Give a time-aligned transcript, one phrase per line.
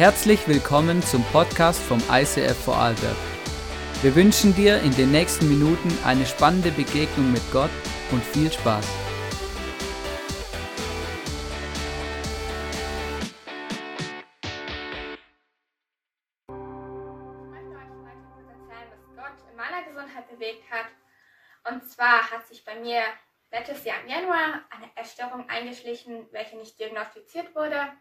[0.00, 3.18] Herzlich willkommen zum Podcast vom ICF Vorarlberg.
[4.00, 7.68] Wir wünschen dir in den nächsten Minuten eine spannende Begegnung mit Gott
[8.10, 8.88] und viel Spaß.
[22.80, 23.02] Mir
[23.50, 27.92] letztes Jahr im Januar eine Essstörung eingeschlichen, welche nicht diagnostiziert wurde.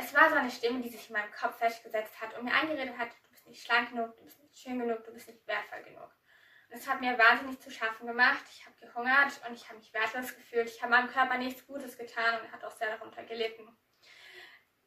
[0.00, 2.96] Es war so eine Stimme, die sich in meinem Kopf festgesetzt hat und mir eingeredet
[2.96, 5.82] hat, du bist nicht schlank genug, du bist nicht schön genug, du bist nicht wertvoll
[5.82, 6.14] genug.
[6.70, 8.44] Und es hat mir wahnsinnig zu schaffen gemacht.
[8.52, 10.68] Ich habe gehungert und ich habe mich wertlos gefühlt.
[10.68, 13.76] Ich habe meinem Körper nichts Gutes getan und er hat auch sehr darunter gelitten.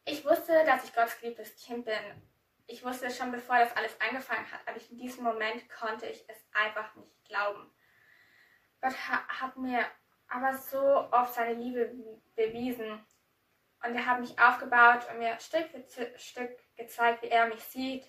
[0.05, 2.29] Ich wusste, dass ich Gottes geliebtes Kind bin.
[2.67, 6.23] Ich wusste es schon bevor das alles angefangen hat, aber in diesem Moment konnte ich
[6.29, 7.69] es einfach nicht glauben.
[8.79, 9.85] Gott ha hat mir
[10.29, 10.79] aber so
[11.11, 11.93] oft seine Liebe
[12.33, 13.05] bewiesen.
[13.83, 18.05] Und er hat mich aufgebaut und mir Stück für Stück gezeigt, wie er mich sieht.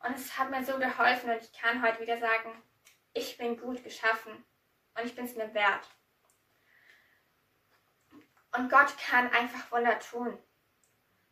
[0.00, 2.62] Und es hat mir so geholfen und ich kann heute wieder sagen,
[3.12, 4.44] ich bin gut geschaffen
[4.94, 5.86] und ich bin es mir wert.
[8.56, 10.38] Und Gott kann einfach Wunder tun.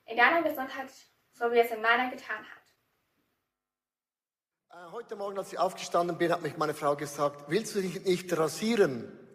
[0.04, 0.90] In deiner Gesundheit,
[1.32, 2.66] so wie es in meiner getan hat.
[4.70, 8.04] Äh, Heute Morgen, als ich aufgestanden bin, hat mich meine Frau gesagt, willst du dich
[8.04, 9.25] nicht rasieren?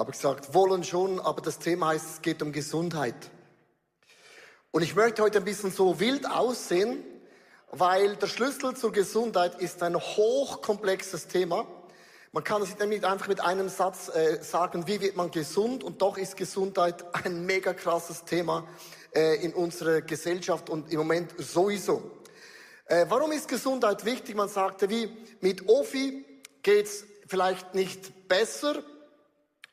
[0.00, 3.14] Habe ich gesagt, wollen schon, aber das Thema heißt, es geht um Gesundheit.
[4.70, 7.04] Und ich möchte heute ein bisschen so wild aussehen,
[7.70, 11.66] weil der Schlüssel zur Gesundheit ist ein hochkomplexes Thema.
[12.32, 15.84] Man kann es nicht einfach mit einem Satz äh, sagen, wie wird man gesund?
[15.84, 18.66] Und doch ist Gesundheit ein mega krasses Thema
[19.14, 22.10] äh, in unserer Gesellschaft und im Moment sowieso.
[22.86, 24.34] Äh, warum ist Gesundheit wichtig?
[24.34, 26.24] Man sagte, wie mit Ofi
[26.62, 28.82] geht's vielleicht nicht besser,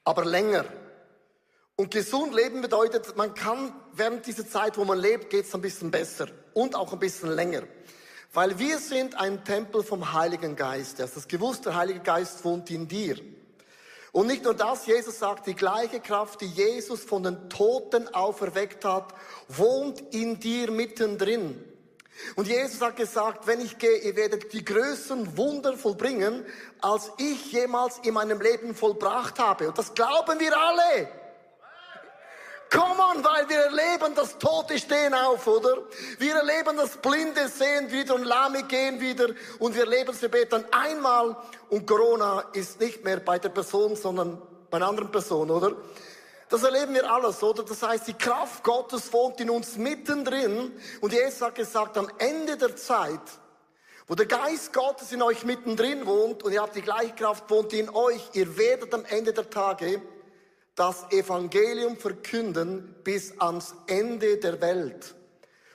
[0.08, 0.64] aber länger.
[1.76, 5.92] Und gesund leben bedeutet, man kann während dieser Zeit, wo man lebt, geht's ein bisschen
[5.92, 7.64] besser und auch ein bisschen länger.
[8.34, 11.00] Weil wir sind ein Tempel vom Heiligen Geist.
[11.00, 13.18] Das gewusst, der Heilige Geist wohnt in dir.
[14.14, 18.86] Und nicht nur das, Jesus sagt, die gleiche Kraft, die Jesus von den Toten auferweckt
[18.86, 19.14] hat,
[19.50, 21.62] wohnt in dir mittendrin.
[22.36, 26.46] Und Jesus hat gesagt, wenn ich gehe, ihr werdet die größten Wunder vollbringen,
[26.82, 29.70] als ich jemals in meinem Leben vollbracht habe.
[29.70, 31.10] Und das glauben wir alle.
[32.70, 35.84] Komm on, weil wir erleben, dass Tote stehen auf, oder?
[36.20, 39.28] Wir erleben, dass Blinde sehen wieder und Lahme gehen wieder
[39.60, 41.38] und wir erleben wir beten einmal
[41.70, 45.78] und Corona ist nicht mehr bei der Person, sondern bei einer anderen Person, oder?
[46.50, 47.64] Das erleben wir alles, oder?
[47.64, 50.72] Das heißt, die Kraft Gottes wohnt in uns mittendrin
[51.02, 53.20] und Jesus hat gesagt, am Ende der Zeit,
[54.08, 57.74] wo der Geist Gottes in euch mittendrin wohnt und ihr habt die gleiche Kraft wohnt
[57.74, 60.02] in euch, ihr werdet am Ende der Tage
[60.76, 65.16] das Evangelium verkünden bis ans Ende der Welt.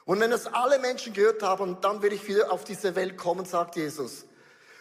[0.07, 3.45] Und wenn es alle Menschen gehört haben, dann will ich wieder auf diese Welt kommen,
[3.45, 4.25] sagt Jesus.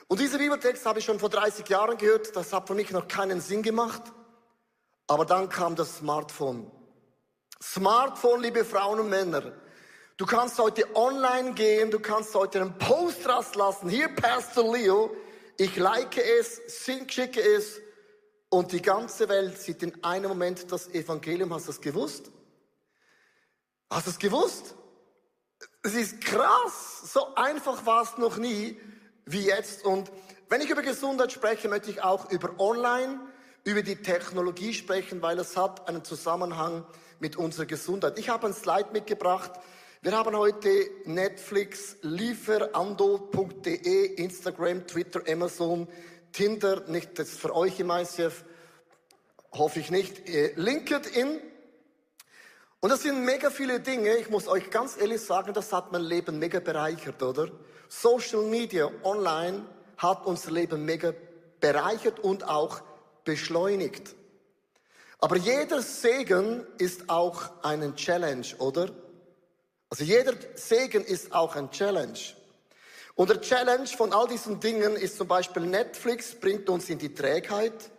[0.08, 3.08] Und dieser Bibeltext habe ich schon vor 30 Jahren gehört, das hat für mich noch
[3.08, 4.02] keinen Sinn gemacht.
[5.12, 6.72] Aber dann kam das Smartphone.
[7.62, 9.52] Smartphone, liebe Frauen und Männer.
[10.16, 13.90] Du kannst heute online gehen, du kannst heute einen Post rauslassen.
[13.90, 15.14] Hier, Pastor Leo,
[15.58, 17.82] ich like es, schicke es,
[18.48, 21.54] und die ganze Welt sieht in einem Moment das Evangelium.
[21.54, 22.32] Hast du das gewusst?
[23.90, 24.76] Hast du es gewusst?
[25.84, 27.12] Es ist krass.
[27.12, 28.80] So einfach war es noch nie
[29.26, 29.84] wie jetzt.
[29.84, 30.10] Und
[30.48, 33.20] wenn ich über Gesundheit spreche, möchte ich auch über Online,
[33.64, 36.84] über die Technologie sprechen, weil es hat einen Zusammenhang
[37.20, 38.18] mit unserer Gesundheit.
[38.18, 39.52] Ich habe ein Slide mitgebracht.
[40.02, 40.70] Wir haben heute
[41.06, 45.88] Netflix, lieferando.de, Instagram, Twitter, Amazon,
[46.32, 48.44] Tinder, nicht das für euch im ICF,
[49.52, 51.40] hoffe ich nicht, äh, LinkedIn.
[52.80, 56.02] Und das sind mega viele Dinge, ich muss euch ganz ehrlich sagen, das hat mein
[56.02, 57.52] Leben mega bereichert, oder?
[57.88, 59.68] Social Media, online
[59.98, 61.14] hat unser Leben mega
[61.60, 62.82] bereichert und auch
[63.24, 64.16] beschleunigt.
[65.20, 68.90] Aber jeder Segen ist auch eine Challenge, oder?
[69.90, 72.18] Also jeder Segen ist auch ein Challenge.
[73.16, 77.14] Und der Challenge von all diesen Dingen ist zum Beispiel Netflix bringt uns in die
[77.14, 77.92] Trägheit,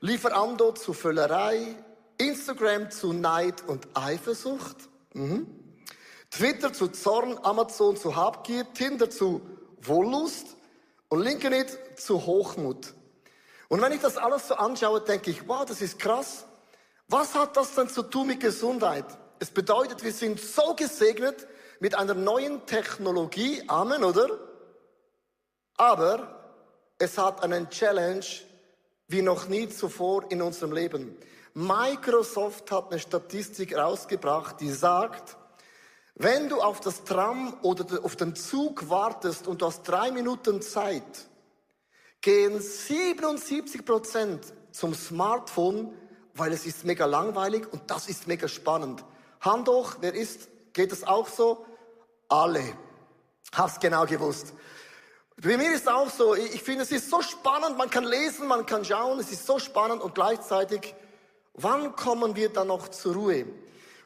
[0.00, 1.76] Lieferando zu Völlerei,
[2.18, 4.76] Instagram zu Neid und Eifersucht,
[5.12, 5.46] mhm.
[6.30, 9.40] Twitter zu Zorn, Amazon zu Habgier, Tinder zu
[9.80, 10.56] Wollust
[11.08, 11.66] und LinkedIn
[11.96, 12.94] zu Hochmut.
[13.68, 16.44] Und wenn ich das alles so anschaue, denke ich, wow, das ist krass.
[17.08, 19.04] Was hat das denn zu tun mit Gesundheit?
[19.38, 21.46] Es bedeutet, wir sind so gesegnet
[21.80, 24.28] mit einer neuen Technologie, Amen, oder?
[25.76, 26.56] Aber
[26.98, 28.24] es hat einen Challenge
[29.08, 31.16] wie noch nie zuvor in unserem Leben.
[31.52, 35.36] Microsoft hat eine Statistik rausgebracht, die sagt,
[36.16, 40.62] Wenn du auf das Tram oder auf den Zug wartest und du hast drei Minuten
[40.62, 41.02] Zeit,
[42.24, 45.94] gehen 77 Prozent zum Smartphone,
[46.32, 49.04] weil es ist mega langweilig und das ist mega spannend.
[49.42, 51.66] Hand hoch, wer ist, geht es auch so?
[52.30, 52.64] Alle.
[53.52, 54.54] Hast genau gewusst.
[55.36, 58.64] Bei mir ist auch so, ich finde, es ist so spannend, man kann lesen, man
[58.64, 60.94] kann schauen, es ist so spannend und gleichzeitig,
[61.52, 63.44] wann kommen wir dann noch zur Ruhe?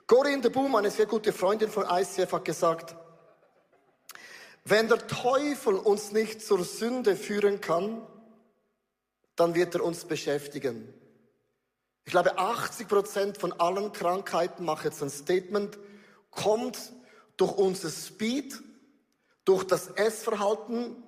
[0.09, 2.97] Corinne de Boom, eine sehr gute Freundin von ICF, hat gesagt,
[4.71, 8.07] wenn der Teufel uns nicht zur Sünde führen kann,
[9.37, 10.93] dann wird er uns beschäftigen.
[12.05, 15.79] Ich glaube, 80 Prozent von allen Krankheiten, mache jetzt ein Statement,
[16.31, 16.79] kommt
[17.37, 18.61] durch unser Speed,
[19.45, 21.03] durch das Essverhalten,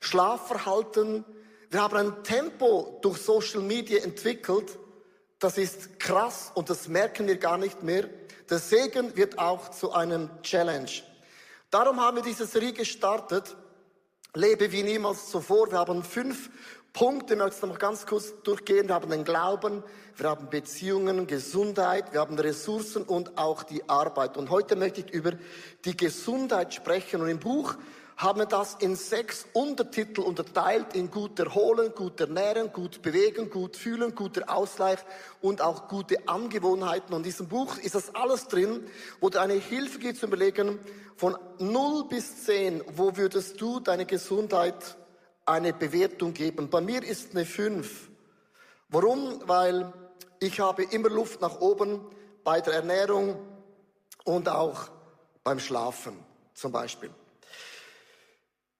[0.00, 1.24] Schlafverhalten.
[1.70, 4.78] Wir haben ein Tempo durch Social Media entwickelt,
[5.38, 8.08] das ist krass und das merken wir gar nicht mehr.
[8.48, 10.90] Der Segen wird auch zu einem Challenge.
[11.74, 13.56] Darum haben wir diese Serie gestartet.
[14.32, 15.72] Lebe wie niemals zuvor.
[15.72, 16.48] Wir haben fünf
[16.92, 18.86] Punkte, ich möchte noch ganz kurz durchgehen.
[18.86, 19.82] Wir haben den Glauben,
[20.14, 24.36] wir haben Beziehungen, Gesundheit, wir haben Ressourcen und auch die Arbeit.
[24.36, 25.32] Und heute möchte ich über
[25.84, 27.20] die Gesundheit sprechen.
[27.20, 27.74] Und im Buch
[28.16, 33.76] haben wir das in sechs Untertitel unterteilt in gut erholen, gut ernähren, gut bewegen, gut
[33.76, 34.98] fühlen, guter Ausgleich
[35.40, 37.12] und auch gute Angewohnheiten.
[37.12, 38.86] Und in diesem Buch ist das alles drin,
[39.20, 40.78] wo dir eine Hilfe gibt zu überlegen,
[41.16, 44.96] von 0 bis 10, wo würdest du deine Gesundheit
[45.44, 46.70] eine Bewertung geben?
[46.70, 48.10] Bei mir ist eine 5.
[48.88, 49.40] Warum?
[49.46, 49.92] Weil
[50.40, 52.00] ich habe immer Luft nach oben
[52.44, 53.36] bei der Ernährung
[54.24, 54.88] und auch
[55.42, 56.18] beim Schlafen
[56.54, 57.10] zum Beispiel.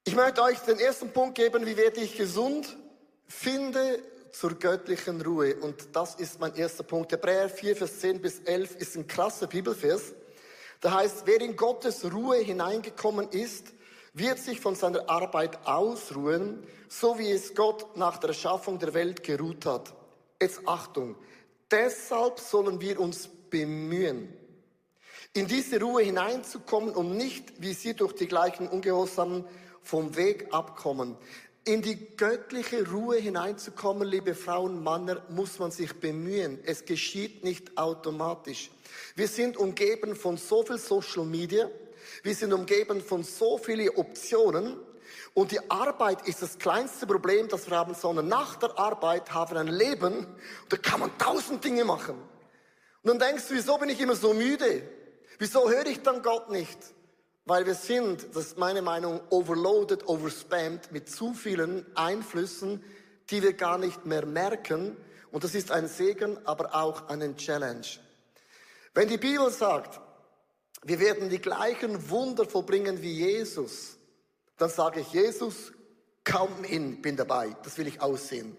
[0.06, 2.76] Ich möchte euch den ersten Punkt geben, wie werde ich gesund?
[3.26, 4.02] Finde
[4.32, 5.56] zur göttlichen Ruhe.
[5.56, 7.10] Und das ist mein erster Punkt.
[7.10, 10.12] Hebräer 4, Vers 10 bis 11 ist ein krasser Bibelvers.
[10.82, 13.68] Da heißt, wer in Gottes Ruhe hineingekommen ist,
[14.12, 19.22] wird sich von seiner Arbeit ausruhen, so wie es Gott nach der Erschaffung der Welt
[19.22, 19.94] geruht hat.
[20.38, 21.16] Jetzt Achtung.
[21.70, 24.36] Deshalb sollen wir uns bemühen,
[25.32, 29.46] in diese Ruhe hineinzukommen und nicht, wie sie durch die gleichen Ungehorsamen
[29.84, 31.16] vom Weg abkommen.
[31.64, 36.58] In die göttliche Ruhe hineinzukommen, liebe Frauen, Männer, muss man sich bemühen.
[36.64, 38.70] Es geschieht nicht automatisch.
[39.14, 41.70] Wir sind umgeben von so viel Social Media.
[42.22, 44.76] Wir sind umgeben von so vielen Optionen.
[45.32, 49.54] Und die Arbeit ist das kleinste Problem, das wir haben, sondern nach der Arbeit haben
[49.54, 50.26] wir ein Leben,
[50.68, 52.16] da kann man tausend Dinge machen.
[53.02, 54.82] Und dann denkst du, wieso bin ich immer so müde?
[55.38, 56.78] Wieso höre ich dann Gott nicht?
[57.46, 62.82] Weil wir sind, das ist meine Meinung, overloaded, overspammed mit zu vielen Einflüssen,
[63.30, 64.96] die wir gar nicht mehr merken.
[65.30, 67.86] Und das ist ein Segen, aber auch eine Challenge.
[68.94, 70.00] Wenn die Bibel sagt,
[70.84, 73.98] wir werden die gleichen Wunder vollbringen wie Jesus,
[74.56, 75.72] dann sage ich, Jesus,
[76.22, 77.56] kaum in, bin dabei.
[77.62, 78.56] Das will ich aussehen.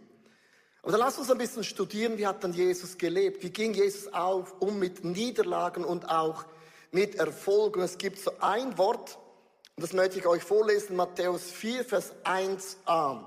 [0.82, 3.42] Aber dann lass uns ein bisschen studieren, wie hat dann Jesus gelebt?
[3.42, 6.46] Wie ging Jesus auf, um mit Niederlagen und auch
[6.96, 7.76] mit Erfolg.
[7.76, 9.20] Und es gibt so ein Wort,
[9.76, 13.20] das möchte ich euch vorlesen, Matthäus 4, Vers 1a.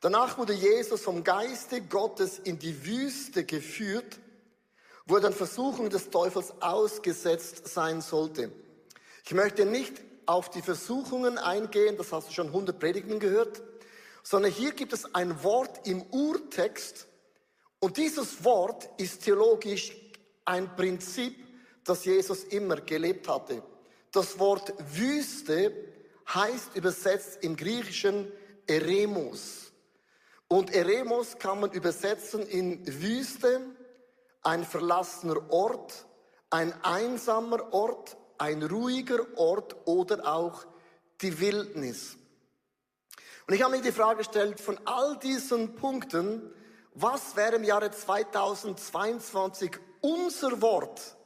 [0.00, 4.18] Danach wurde Jesus vom Geiste Gottes in die Wüste geführt,
[5.04, 8.50] wo er den Versuchungen des Teufels ausgesetzt sein sollte.
[9.26, 13.60] Ich möchte nicht auf die Versuchungen eingehen, das hast du schon 100 Predigten gehört,
[14.22, 17.06] sondern hier gibt es ein Wort im Urtext
[17.78, 19.92] und dieses Wort ist theologisch
[20.46, 21.49] ein Prinzip,
[21.84, 23.62] das Jesus immer gelebt hatte.
[24.12, 25.72] Das Wort Wüste
[26.32, 28.30] heißt übersetzt im Griechischen
[28.66, 29.72] Eremos.
[30.48, 33.60] Und Eremos kann man übersetzen in Wüste,
[34.42, 36.06] ein verlassener Ort,
[36.50, 40.64] ein einsamer Ort, ein ruhiger Ort oder auch
[41.20, 42.16] die Wildnis.
[43.46, 46.52] Und ich habe mir die Frage gestellt, von all diesen Punkten,
[46.94, 51.16] was wäre im Jahre 2022 unser Wort,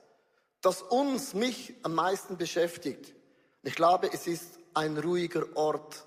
[0.65, 3.15] das uns, mich am meisten beschäftigt.
[3.63, 6.07] Ich glaube, es ist ein ruhiger Ort.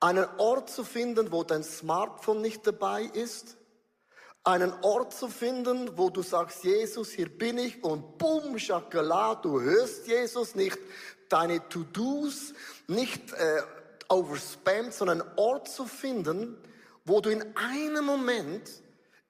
[0.00, 3.58] Einen Ort zu finden, wo dein Smartphone nicht dabei ist.
[4.44, 9.60] Einen Ort zu finden, wo du sagst, Jesus, hier bin ich und boom, Schakala, du
[9.60, 10.78] hörst Jesus, nicht
[11.28, 12.54] deine To-Dos,
[12.86, 13.60] nicht äh,
[14.08, 16.56] overspammed, sondern einen Ort zu finden,
[17.04, 18.70] wo du in einem Moment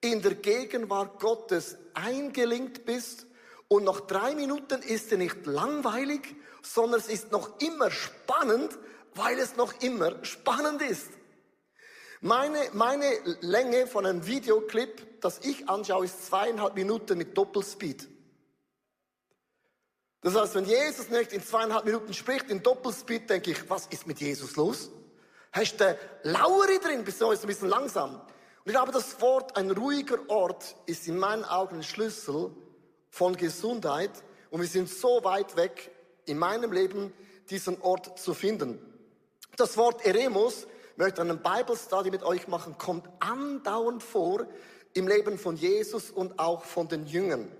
[0.00, 3.26] in der Gegenwart Gottes eingelinkt bist
[3.72, 8.76] und nach drei Minuten ist er nicht langweilig, sondern es ist noch immer spannend,
[9.14, 11.08] weil es noch immer spannend ist.
[12.20, 13.06] Meine, meine
[13.40, 18.08] Länge von einem Videoclip, das ich anschaue, ist zweieinhalb Minuten mit Doppelspeed.
[20.22, 24.04] Das heißt, wenn Jesus nicht in zweieinhalb Minuten spricht, in Doppelspeed, denke ich, was ist
[24.04, 24.90] mit Jesus los?
[25.52, 28.16] Hast du Lauere drin, bist du ein bisschen langsam?
[28.16, 32.50] Und ich glaube, das Wort, ein ruhiger Ort, ist in meinen Augen ein Schlüssel
[33.10, 34.10] von Gesundheit.
[34.50, 35.90] Und wir sind so weit weg,
[36.26, 37.12] in meinem Leben
[37.50, 38.78] diesen Ort zu finden.
[39.56, 44.46] Das Wort Eremos, möchte einen Bible Study mit euch machen, kommt andauernd vor
[44.94, 47.50] im Leben von Jesus und auch von den Jüngern.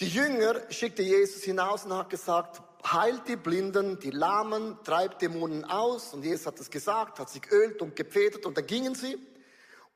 [0.00, 5.64] Die Jünger schickte Jesus hinaus und hat gesagt, heilt die Blinden, die Lahmen, treibt Dämonen
[5.64, 6.14] aus.
[6.14, 9.18] Und Jesus hat es gesagt, hat sie geölt und gepfedert und dann gingen sie.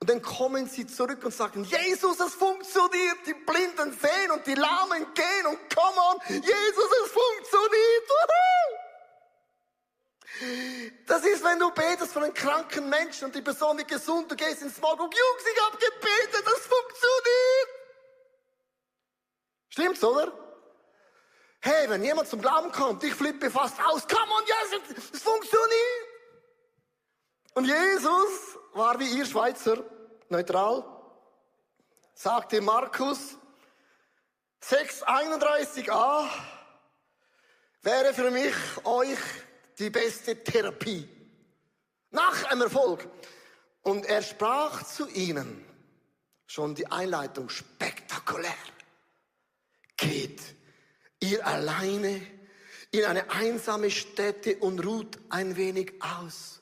[0.02, 4.54] Und dann kommen sie zurück und sagen, Jesus, es funktioniert, die Blinden sehen und die
[4.56, 8.10] Lahmen gehen und come on, Jesus, es funktioniert.
[11.06, 14.34] Das ist, wenn du betest für einen kranken Menschen und die Person wird gesund, du
[14.34, 17.68] gehst ins Small Group, Jungs, ich hab gebetet, das funktioniert.
[19.68, 20.32] Stimmt's, oder?
[21.60, 24.80] Hey, wenn jemand zum Glauben kommt, ich flippe fast aus, come on, yes,
[25.12, 26.08] es funktioniert.
[27.54, 29.84] Und Jesus war wie ihr Schweizer,
[30.28, 30.84] neutral,
[32.14, 33.36] sagte Markus
[34.62, 36.28] 631a,
[37.82, 39.18] wäre für mich euch
[39.78, 41.08] die beste Therapie.
[42.10, 43.08] Nach einem Erfolg.
[43.82, 45.66] Und er sprach zu ihnen,
[46.46, 48.54] schon die Einleitung spektakulär.
[49.96, 50.40] Geht
[51.20, 52.20] ihr alleine
[52.90, 56.61] in eine einsame Stätte und ruht ein wenig aus.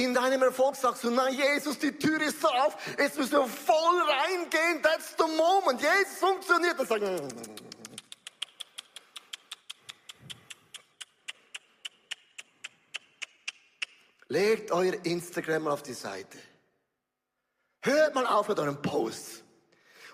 [0.00, 3.46] In deinem Erfolg sagst du, nein, Jesus, die Tür ist so auf, jetzt müssen wir
[3.46, 5.78] voll reingehen, that's the moment.
[5.78, 6.78] Jesus funktioniert.
[6.78, 7.28] Dann sagen,
[14.28, 16.38] Legt euer Instagram mal auf die Seite.
[17.82, 19.42] Hört mal auf mit euren Posts.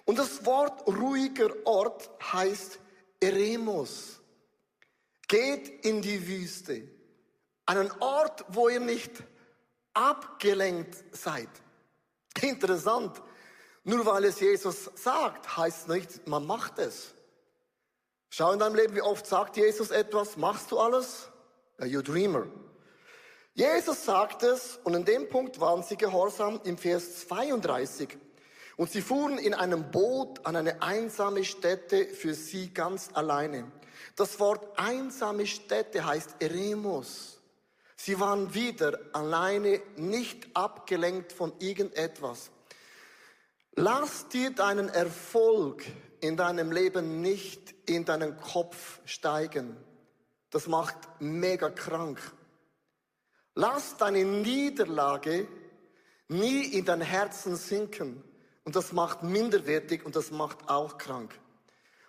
[0.05, 2.81] Und das Wort ruhiger Ort heißt
[3.21, 4.21] Eremos.
[5.28, 6.88] Geht in die Wüste.
[7.66, 9.12] Einen Ort, wo ihr nicht
[9.96, 11.48] abgelenkt seid.
[12.40, 13.22] Interessant.
[13.84, 17.14] Nur weil es Jesus sagt, heißt nicht, man macht es.
[18.28, 21.28] Schau in deinem Leben, wie oft sagt Jesus etwas, machst du alles?
[21.82, 22.46] You dreamer.
[23.54, 28.18] Jesus sagt es und in dem Punkt waren sie gehorsam im Vers 32.
[28.76, 33.70] Und sie fuhren in einem Boot an eine einsame Stätte für sie ganz alleine.
[34.16, 37.36] Das Wort einsame Stätte heißt Eremos.
[37.96, 42.50] Sie waren wieder alleine, nicht abgelenkt von irgendetwas.
[43.74, 45.84] Lass dir deinen Erfolg
[46.20, 49.76] in deinem Leben nicht in deinen Kopf steigen.
[50.50, 52.20] Das macht mega krank.
[53.54, 55.48] Lass deine Niederlage
[56.28, 58.22] nie in dein Herzen sinken.
[58.64, 61.38] Und das macht minderwertig und das macht auch krank.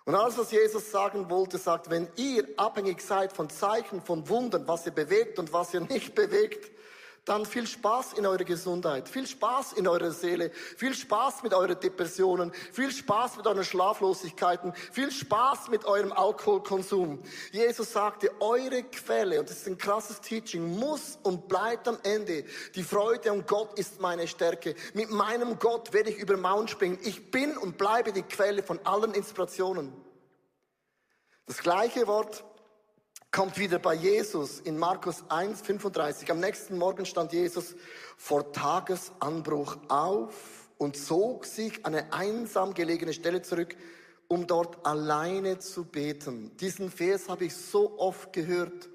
[0.08, 4.66] Und alles, was Jesus sagen wollte, sagt, wenn ihr abhängig seid von Zeichen, von Wundern,
[4.66, 6.72] was ihr bewegt und was ihr nicht bewegt,
[7.28, 11.80] dann viel Spaß in eurer Gesundheit, viel Spaß in eurer Seele, viel Spaß mit euren
[11.80, 17.22] Depressionen, viel Spaß mit euren Schlaflosigkeiten, viel Spaß mit eurem Alkoholkonsum.
[17.52, 22.46] Jesus sagte, eure Quelle, und das ist ein krasses Teaching, muss und bleibt am Ende
[22.76, 24.76] die Freude und Gott ist meine Stärke.
[24.94, 26.98] Mit meinem Gott werde ich über Mauern springen.
[27.04, 29.94] Ich bin und bleibe die Quelle von allen Inspirationen.
[31.46, 32.44] Das gleiche Wort
[33.38, 36.32] kommt wieder bei Jesus in Markus 1, 35.
[36.32, 37.76] Am nächsten Morgen stand Jesus
[38.18, 40.34] vor Tagesanbruch auf
[40.80, 43.76] und zog sich an eine einsam gelegene Stelle zurück,
[44.28, 46.58] um dort alleine zu beten.
[46.58, 48.90] Diesen Vers habe ich so oft gehört.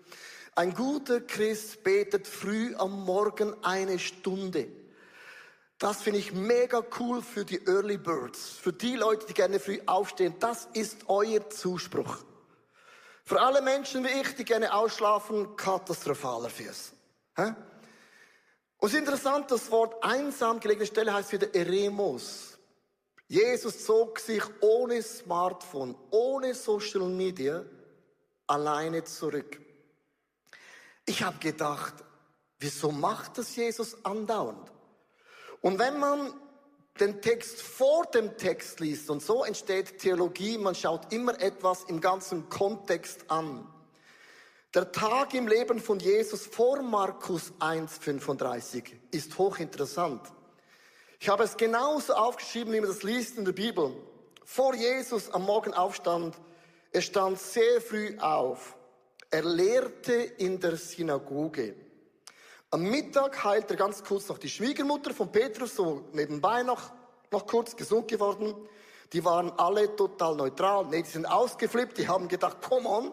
[0.56, 4.66] Ein guter Christ betet früh am Morgen eine Stunde.
[5.78, 9.78] Das finde ich mega cool für die Early Birds, für die Leute, die gerne früh
[9.86, 10.34] aufstehen.
[10.40, 12.24] Das ist euer Zuspruch.
[13.32, 16.92] Für alle Menschen wie ich, die gerne ausschlafen, katastrophaler Vers.
[17.34, 17.56] Und
[18.82, 22.58] es ist interessant, das Wort einsam gelegene Stelle heißt wieder Eremos.
[23.28, 27.64] Jesus zog sich ohne Smartphone, ohne Social Media
[28.48, 29.58] alleine zurück.
[31.06, 31.94] Ich habe gedacht,
[32.58, 34.70] wieso macht das Jesus andauernd?
[35.62, 36.34] Und wenn man
[37.00, 39.10] den Text vor dem Text liest.
[39.10, 40.58] Und so entsteht Theologie.
[40.58, 43.66] Man schaut immer etwas im ganzen Kontext an.
[44.74, 50.22] Der Tag im Leben von Jesus vor Markus 1,35 ist hochinteressant.
[51.20, 53.94] Ich habe es genauso aufgeschrieben, wie man das liest in der Bibel.
[54.44, 56.36] Vor Jesus am Morgen aufstand,
[56.90, 58.76] er stand sehr früh auf.
[59.30, 61.74] Er lehrte in der Synagoge.
[62.72, 66.90] Am Mittag heilt er ganz kurz noch die Schwiegermutter von Petrus, so nebenbei noch,
[67.30, 68.54] noch kurz gesund geworden.
[69.12, 70.86] Die waren alle total neutral.
[70.86, 73.12] Nee, die sind ausgeflippt, die haben gedacht, come on.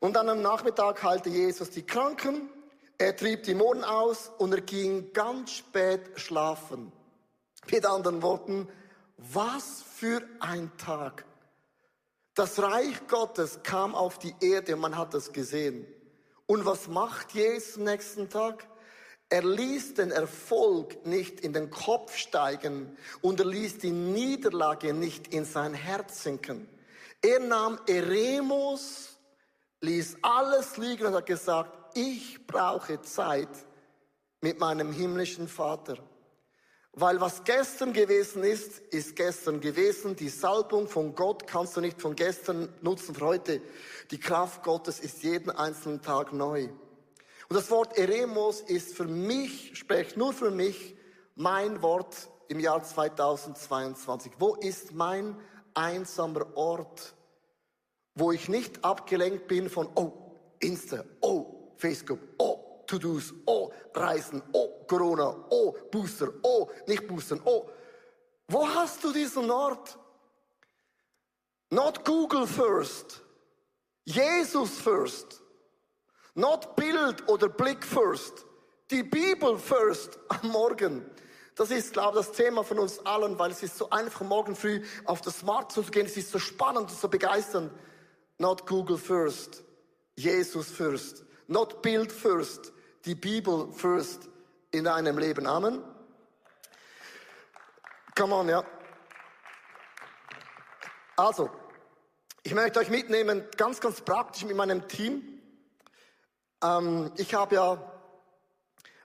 [0.00, 2.50] Und dann am Nachmittag heilte Jesus die Kranken,
[2.98, 6.90] er trieb Dämonen aus und er ging ganz spät schlafen.
[7.70, 8.68] Mit anderen Worten,
[9.16, 11.24] was für ein Tag.
[12.34, 15.86] Das Reich Gottes kam auf die Erde, man hat es gesehen.
[16.46, 18.66] Und was macht Jesus nächsten Tag?
[19.32, 25.32] Er ließ den Erfolg nicht in den Kopf steigen und er ließ die Niederlage nicht
[25.32, 26.68] in sein Herz sinken.
[27.22, 29.16] Er nahm Eremos,
[29.80, 33.48] ließ alles liegen und hat gesagt, ich brauche Zeit
[34.42, 35.96] mit meinem himmlischen Vater.
[36.92, 40.14] Weil was gestern gewesen ist, ist gestern gewesen.
[40.14, 43.62] Die Salbung von Gott kannst du nicht von gestern nutzen für heute.
[44.10, 46.68] Die Kraft Gottes ist jeden einzelnen Tag neu.
[47.48, 50.96] Und das Wort Eremos ist für mich, spricht nur für mich,
[51.34, 54.32] mein Wort im Jahr 2022.
[54.38, 55.36] Wo ist mein
[55.74, 57.14] einsamer Ort,
[58.14, 60.12] wo ich nicht abgelenkt bin von, oh,
[60.60, 67.68] Insta, oh, Facebook, oh, To-Dos, oh, Reisen, oh, Corona, oh, Booster, oh, nicht Boostern, oh.
[68.48, 69.98] Wo hast du diesen Ort?
[71.70, 73.22] Not Google first,
[74.04, 75.41] Jesus first.
[76.34, 78.46] Not Bild oder Blick first,
[78.90, 81.04] die Bibel first am Morgen.
[81.54, 84.56] Das ist, glaube ich, das Thema von uns allen, weil es ist so einfach morgen
[84.56, 86.06] früh auf das Smartphone zu gehen.
[86.06, 87.70] Es ist so spannend und so begeisternd.
[88.38, 89.62] Not Google first,
[90.16, 91.24] Jesus first.
[91.46, 92.72] Not build first,
[93.04, 94.30] die Bibel first
[94.70, 95.46] in deinem Leben.
[95.46, 95.82] Amen.
[98.16, 98.64] Come on, ja.
[101.16, 101.50] Also,
[102.42, 105.31] ich möchte euch mitnehmen, ganz, ganz praktisch mit meinem Team.
[106.62, 107.92] Ähm, ich habe ja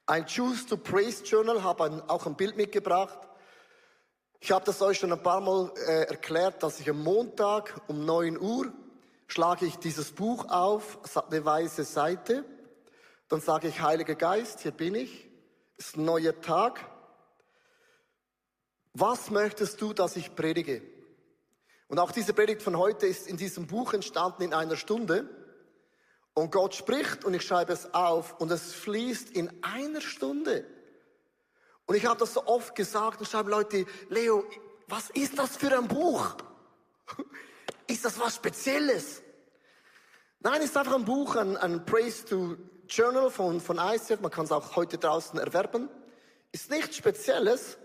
[0.06, 3.20] ein Choose to Praise Journal, habe auch ein Bild mitgebracht.
[4.40, 8.06] Ich habe das euch schon ein paar Mal äh, erklärt, dass ich am Montag um
[8.06, 8.72] 9 Uhr
[9.28, 12.46] schlage ich dieses Buch auf, eine weiße Seite,
[13.28, 15.30] dann sage ich, Heiliger Geist, hier bin ich,
[15.78, 16.80] es ist ein neuer Tag.
[18.94, 20.82] Was möchtest du, dass ich predige?
[21.88, 25.30] Und auch diese Predigt von heute ist in diesem Buch entstanden in einer Stunde.
[26.38, 30.68] Und Gott spricht und ich schreibe es auf und es fließt in einer Stunde.
[31.88, 34.44] Und ich habe das so oft gesagt und schreibe Leute, Leo,
[34.86, 36.38] was ist das für ein Buch?
[37.88, 39.24] Ist das was Spezielles?
[40.42, 42.56] Nein, es ist einfach ein Buch, ein, ein Praise to
[42.88, 44.20] Journal von, von ICF.
[44.20, 45.90] Man kann es auch heute draußen erwerben.
[46.52, 47.80] Ist nichts Spezielles,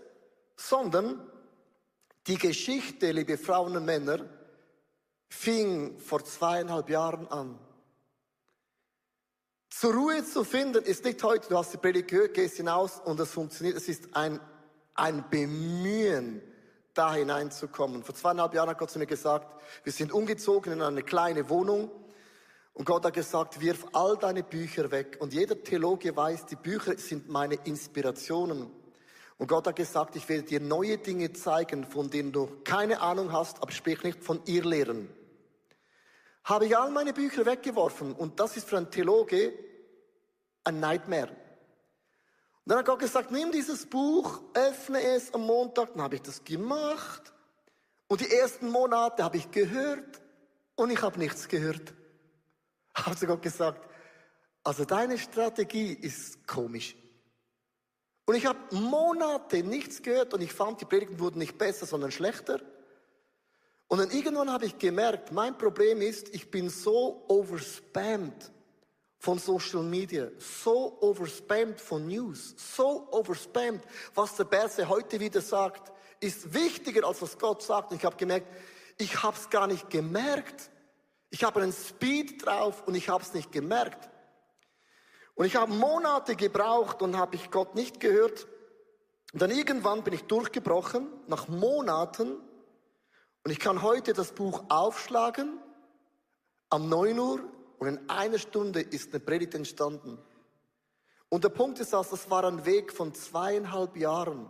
[0.57, 1.27] sondern
[2.27, 4.29] die Geschichte, liebe Frauen und Männer,
[5.29, 7.57] fing vor zweieinhalb Jahren an.
[9.79, 13.19] Zur Ruhe zu finden ist nicht heute, du hast die Predigt gehört, gehst hinaus und
[13.19, 13.75] es funktioniert.
[13.75, 14.39] Es ist ein,
[14.93, 16.43] ein Bemühen,
[16.93, 18.03] da hineinzukommen.
[18.03, 19.47] Vor zweieinhalb Jahren hat Gott zu mir gesagt,
[19.83, 21.89] wir sind umgezogen in eine kleine Wohnung
[22.73, 25.17] und Gott hat gesagt, wirf all deine Bücher weg.
[25.19, 28.69] Und jeder Theologe weiß, die Bücher sind meine Inspirationen.
[29.39, 33.31] Und Gott hat gesagt, ich werde dir neue Dinge zeigen, von denen du keine Ahnung
[33.31, 35.09] hast, aber sprich nicht von ihr lehren.
[36.43, 39.53] Habe ich all meine Bücher weggeworfen und das ist für einen Theologe
[40.63, 41.29] ein Nightmare.
[41.29, 45.93] Und dann hat Gott gesagt, nimm dieses Buch, öffne es am Montag.
[45.93, 47.33] Dann habe ich das gemacht.
[48.07, 50.21] Und die ersten Monate habe ich gehört
[50.75, 51.93] und ich habe nichts gehört.
[52.95, 53.89] Habe zu Gott gesagt,
[54.63, 56.95] also deine Strategie ist komisch.
[58.25, 62.11] Und ich habe Monate nichts gehört und ich fand, die Predigten wurden nicht besser, sondern
[62.11, 62.61] schlechter.
[63.93, 68.51] Und dann irgendwann habe ich gemerkt, mein Problem ist, ich bin so overspammed
[69.19, 73.83] von Social Media, so overspammed von News, so overspammed,
[74.15, 77.91] was der Berse heute wieder sagt, ist wichtiger als was Gott sagt.
[77.91, 78.47] Und ich habe gemerkt,
[78.97, 80.71] ich habe es gar nicht gemerkt.
[81.29, 84.09] Ich habe einen Speed drauf und ich habe es nicht gemerkt.
[85.35, 88.47] Und ich habe Monate gebraucht und habe ich Gott nicht gehört.
[89.33, 92.41] Und dann irgendwann bin ich durchgebrochen, nach Monaten.
[93.43, 95.59] Und ich kann heute das Buch aufschlagen,
[96.69, 97.39] am 9 Uhr,
[97.77, 100.17] und in einer Stunde ist eine Predigt entstanden.
[101.27, 104.49] Und der Punkt ist, dass das war ein Weg von zweieinhalb Jahren.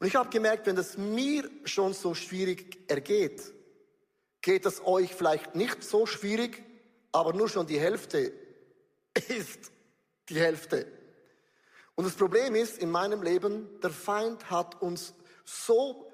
[0.00, 3.54] Und ich habe gemerkt, wenn das mir schon so schwierig ergeht,
[4.40, 6.64] geht es euch vielleicht nicht so schwierig,
[7.12, 8.32] aber nur schon die Hälfte
[9.28, 9.70] ist
[10.28, 10.86] die Hälfte.
[11.94, 16.10] Und das Problem ist, in meinem Leben, der Feind hat uns so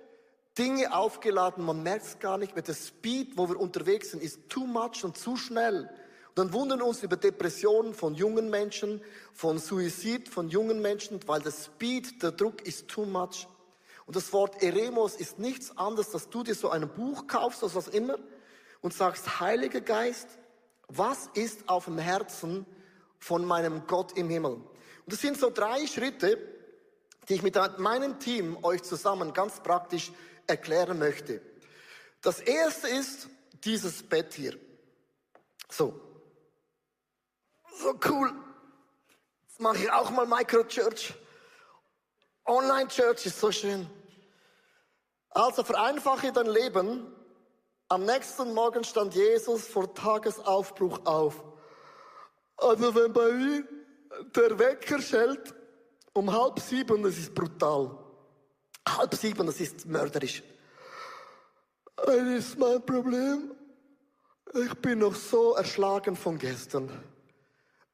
[0.60, 4.50] Dinge aufgeladen, man merkt es gar nicht, mit der Speed, wo wir unterwegs sind, ist
[4.50, 5.88] too much und zu schnell.
[6.28, 9.00] Und dann wundern uns über Depressionen von jungen Menschen,
[9.32, 13.48] von Suizid von jungen Menschen, weil der Speed, der Druck ist too much.
[14.04, 17.74] Und das Wort Eremos ist nichts anderes, dass du dir so ein Buch kaufst oder
[17.74, 18.18] was immer
[18.82, 20.28] und sagst, Heiliger Geist,
[20.88, 22.66] was ist auf dem Herzen
[23.18, 24.56] von meinem Gott im Himmel?
[24.56, 24.64] Und
[25.06, 26.36] das sind so drei Schritte,
[27.30, 30.12] die ich mit meinem Team euch zusammen ganz praktisch
[30.50, 31.40] erklären möchte.
[32.22, 33.28] Das erste ist
[33.64, 34.58] dieses Bett hier.
[35.70, 35.98] So.
[37.78, 38.32] So cool.
[39.46, 41.14] Jetzt mache ich auch mal Microchurch.
[42.44, 43.88] Online Church ist so schön.
[45.30, 47.14] Also vereinfache dein Leben.
[47.88, 51.42] Am nächsten Morgen stand Jesus vor Tagesaufbruch auf.
[52.56, 53.68] Also wenn bei mir
[54.34, 55.54] der Wecker schellt
[56.12, 57.99] um halb sieben, das ist brutal.
[58.88, 60.42] Halb sieben, das ist mörderisch.
[61.96, 63.52] Das ist mein Problem.
[64.54, 66.90] Ich bin noch so erschlagen von gestern.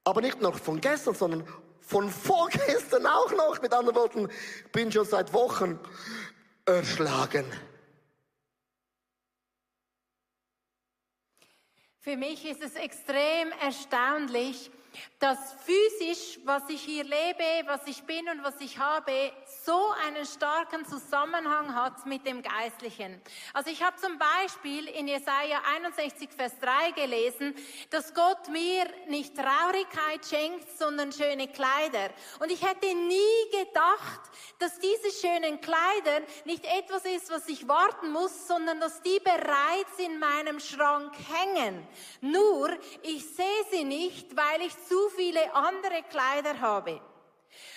[0.04, 1.46] Aber nicht noch von gestern, sondern
[1.80, 3.60] von vorgestern auch noch.
[3.60, 4.28] Mit anderen Worten,
[4.72, 5.78] bin schon seit Wochen
[6.64, 7.44] erschlagen.
[12.00, 14.70] Für mich ist es extrem erstaunlich,
[15.18, 19.32] dass physisch, was ich hier lebe, was ich bin und was ich habe,
[19.64, 23.20] so einen starken Zusammenhang hat mit dem Geistlichen.
[23.52, 27.54] Also ich habe zum Beispiel in Jesaja 61, Vers 3 gelesen,
[27.90, 32.10] dass Gott mir nicht Traurigkeit schenkt, sondern schöne Kleider.
[32.40, 34.20] Und ich hätte nie gedacht,
[34.58, 39.98] dass diese schönen Kleider nicht etwas ist, was ich warten muss, sondern dass die bereits
[39.98, 41.86] in meinem Schrank hängen.
[42.20, 42.70] Nur,
[43.02, 47.00] ich sehe sie nicht, weil ich zu viele andere Kleider habe.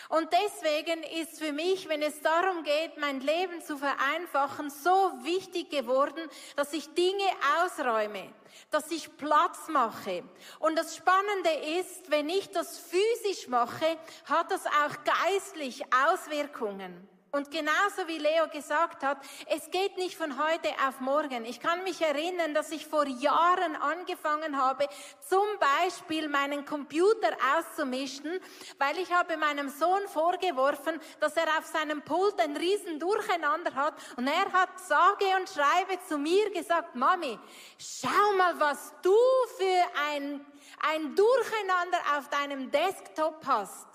[0.09, 5.69] Und deswegen ist für mich, wenn es darum geht, mein Leben zu vereinfachen, so wichtig
[5.69, 7.25] geworden, dass ich Dinge
[7.61, 8.33] ausräume,
[8.71, 10.23] dass ich Platz mache.
[10.57, 17.07] Und das Spannende ist, wenn ich das physisch mache, hat das auch geistlich Auswirkungen.
[17.31, 21.45] Und genauso wie Leo gesagt hat, es geht nicht von heute auf morgen.
[21.45, 24.87] Ich kann mich erinnern, dass ich vor Jahren angefangen habe,
[25.27, 28.39] zum Beispiel meinen Computer auszumischen,
[28.79, 33.93] weil ich habe meinem Sohn vorgeworfen, dass er auf seinem Pult ein riesen Durcheinander hat.
[34.17, 37.37] Und er hat sage und schreibe zu mir gesagt, Mami,
[37.77, 39.15] schau mal, was du
[39.57, 40.45] für ein,
[40.91, 43.87] ein Durcheinander auf deinem Desktop hast.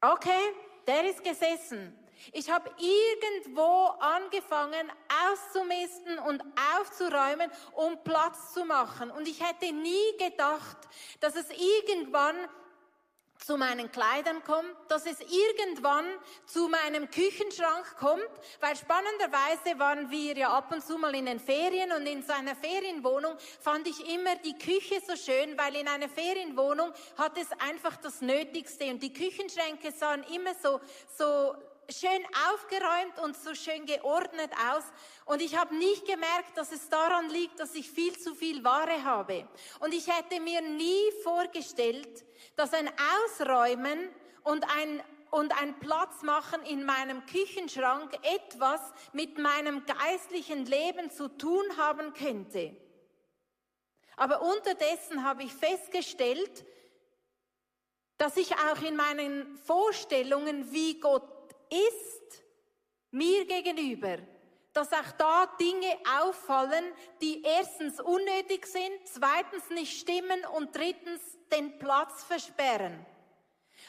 [0.00, 0.54] Okay,
[0.86, 1.96] der ist gesessen.
[2.32, 4.90] Ich habe irgendwo angefangen
[5.30, 6.42] auszumisten und
[6.78, 9.10] aufzuräumen, um Platz zu machen.
[9.10, 10.78] Und ich hätte nie gedacht,
[11.20, 12.36] dass es irgendwann
[13.38, 16.06] zu meinen Kleidern kommt, dass es irgendwann
[16.46, 18.28] zu meinem Küchenschrank kommt,
[18.60, 22.56] weil spannenderweise waren wir ja ab und zu mal in den Ferien und in seiner
[22.56, 27.96] Ferienwohnung fand ich immer die Küche so schön, weil in einer Ferienwohnung hat es einfach
[27.96, 30.80] das Nötigste und die Küchenschränke sahen immer so,
[31.16, 31.54] so
[31.90, 34.84] schön aufgeräumt und so schön geordnet aus.
[35.24, 39.04] Und ich habe nicht gemerkt, dass es daran liegt, dass ich viel zu viel Ware
[39.04, 39.48] habe.
[39.80, 42.24] Und ich hätte mir nie vorgestellt,
[42.56, 42.90] dass ein
[43.24, 44.08] Ausräumen
[44.42, 48.80] und ein und ein Platz machen in meinem Küchenschrank etwas
[49.12, 52.74] mit meinem geistlichen Leben zu tun haben könnte.
[54.16, 56.64] Aber unterdessen habe ich festgestellt,
[58.16, 61.35] dass ich auch in meinen Vorstellungen, wie Gott
[61.70, 62.42] ist
[63.10, 64.18] mir gegenüber,
[64.72, 66.84] dass auch da Dinge auffallen,
[67.22, 73.04] die erstens unnötig sind, zweitens nicht stimmen und drittens den Platz versperren.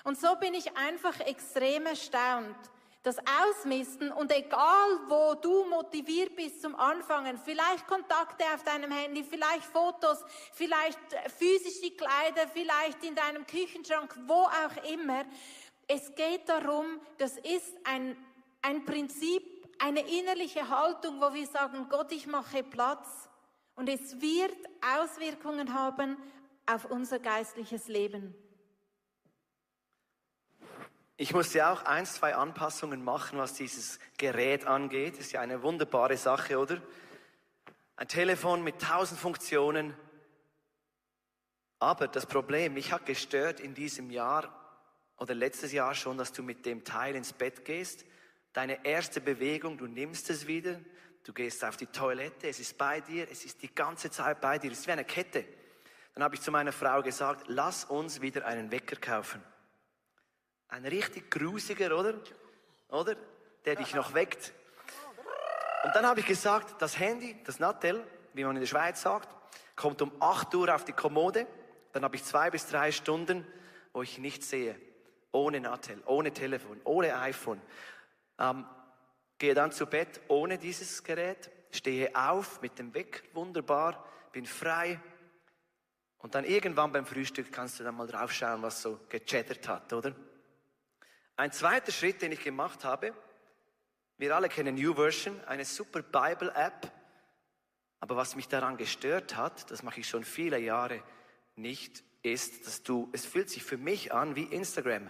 [0.06, 2.56] Und so bin ich einfach extrem erstaunt.
[3.04, 9.24] Das Ausmisten und egal wo du motiviert bist zum Anfangen, vielleicht Kontakte auf deinem Handy,
[9.24, 11.00] vielleicht Fotos, vielleicht
[11.38, 15.26] physisch die Kleider, vielleicht in deinem Küchenschrank, wo auch immer,
[15.88, 16.86] es geht darum,
[17.18, 18.18] das ist ein,
[18.62, 19.44] ein Prinzip,
[19.80, 23.30] eine innerliche Haltung, wo wir sagen, Gott, ich mache Platz.
[23.76, 24.56] Und es wird
[24.98, 26.18] Auswirkungen haben
[26.66, 28.36] auf unser geistliches Leben.
[31.16, 35.18] Ich musste auch ein, zwei Anpassungen machen, was dieses Gerät angeht.
[35.18, 36.82] Ist ja eine wunderbare Sache, oder?
[37.96, 39.96] Ein Telefon mit tausend Funktionen.
[41.80, 44.57] Aber das Problem, mich hat gestört in diesem Jahr,
[45.18, 48.06] oder letztes Jahr schon, dass du mit dem Teil ins Bett gehst.
[48.54, 50.80] Deine erste Bewegung, du nimmst es wieder,
[51.24, 54.58] du gehst auf die Toilette, es ist bei dir, es ist die ganze Zeit bei
[54.58, 55.46] dir, es ist wie eine Kette.
[56.14, 59.44] Dann habe ich zu meiner Frau gesagt, lass uns wieder einen Wecker kaufen.
[60.70, 62.16] Ein richtig grusiger, oder?
[62.90, 63.16] Oder?
[63.66, 64.54] Der dich noch weckt.
[65.84, 69.30] Und dann habe ich gesagt, das Handy, das Nattel, wie man in der Schweiz sagt,
[69.76, 71.48] kommt um 8 Uhr auf die Kommode.
[71.94, 73.46] Dann habe ich zwei bis drei Stunden,
[73.94, 74.76] wo ich nichts sehe
[75.38, 77.62] ohne Nattel, ohne Telefon, ohne iPhone.
[78.40, 78.66] Ähm,
[79.38, 85.00] gehe dann zu Bett ohne dieses Gerät, stehe auf mit dem Weck, wunderbar, bin frei.
[86.18, 90.16] Und dann irgendwann beim Frühstück kannst du dann mal draufschauen, was so gechattert hat, oder?
[91.36, 93.14] Ein zweiter Schritt, den ich gemacht habe,
[94.18, 96.92] wir alle kennen New Version, eine super Bible-App.
[98.00, 101.04] Aber was mich daran gestört hat, das mache ich schon viele Jahre
[101.56, 105.08] nicht, ist, dass du, es fühlt sich für mich an wie Instagram.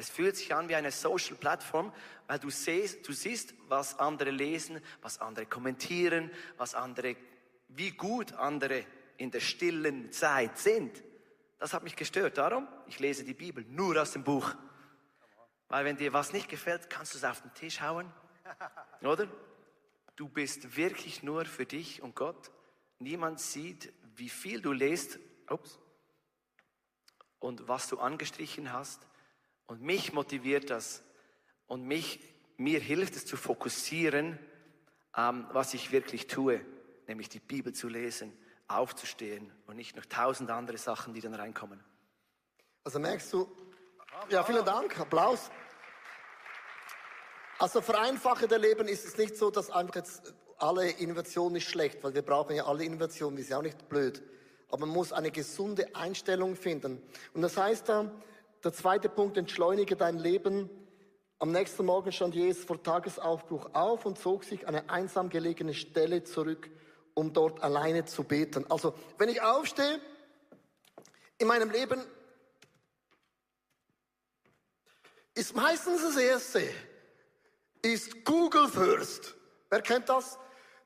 [0.00, 1.92] Es fühlt sich an wie eine Social Plattform,
[2.26, 7.16] weil du siehst, du siehst, was andere lesen, was andere kommentieren, was andere,
[7.68, 8.86] wie gut andere
[9.18, 11.04] in der stillen Zeit sind.
[11.58, 12.38] Das hat mich gestört.
[12.38, 14.54] Darum, ich lese die Bibel nur aus dem Buch.
[15.68, 18.10] Weil wenn dir was nicht gefällt, kannst du es auf den Tisch hauen.
[19.02, 19.28] Oder?
[20.16, 22.50] Du bist wirklich nur für dich und Gott.
[23.00, 25.18] Niemand sieht, wie viel du lest
[25.50, 25.78] ups,
[27.38, 29.06] und was du angestrichen hast.
[29.70, 31.00] Und mich motiviert das
[31.68, 32.18] und mich,
[32.56, 34.36] mir hilft es zu fokussieren,
[35.16, 36.60] ähm, was ich wirklich tue,
[37.06, 41.84] nämlich die Bibel zu lesen, aufzustehen und nicht noch tausend andere Sachen, die dann reinkommen.
[42.82, 43.48] Also merkst du,
[44.28, 45.52] ja, vielen Dank, Applaus.
[47.60, 52.12] Also vereinfachender Leben ist es nicht so, dass einfach jetzt alle Innovation ist schlecht, weil
[52.12, 54.20] wir brauchen ja alle Innovation, wir sind ja auch nicht blöd.
[54.66, 57.00] Aber man muss eine gesunde Einstellung finden.
[57.34, 58.10] Und das heißt da,
[58.64, 60.68] der zweite Punkt, entschleunige dein Leben.
[61.38, 66.24] Am nächsten Morgen stand Jesus vor Tagesaufbruch auf und zog sich eine einsam gelegene Stelle
[66.24, 66.70] zurück,
[67.14, 68.66] um dort alleine zu beten.
[68.70, 70.00] Also, wenn ich aufstehe,
[71.38, 72.02] in meinem Leben
[75.34, 76.62] ist meistens das Erste,
[77.80, 79.34] ist Google First.
[79.70, 80.38] Wer kennt das?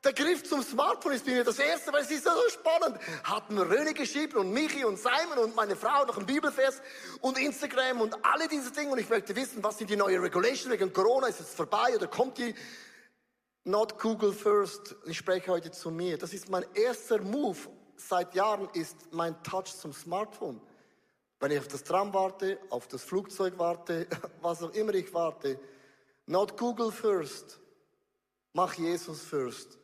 [0.05, 2.99] Der Griff zum Smartphone ist bei mir das Erste, weil es ist so spannend.
[3.23, 6.83] Hatten Röne geschrieben und Michi und Simon und meine Frau noch ein Bibelfest
[7.21, 8.91] und Instagram und alle diese Dinge.
[8.91, 11.25] Und ich möchte wissen, was sind die neuen Regulations wegen Corona?
[11.25, 12.53] Ist es vorbei oder kommt die?
[13.63, 14.95] Not Google First.
[15.07, 16.19] Ich spreche heute zu mir.
[16.19, 17.57] Das ist mein erster Move
[17.95, 20.61] seit Jahren, ist mein Touch zum Smartphone.
[21.39, 24.05] Wenn ich auf das Tram warte, auf das Flugzeug warte,
[24.41, 25.59] was auch immer ich warte,
[26.27, 27.59] Not Google first.
[28.53, 29.79] Mach Jesus first.